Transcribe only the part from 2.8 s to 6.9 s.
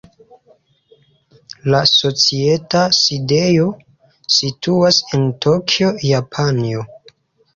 sidejo situas en Tokio, Japanio.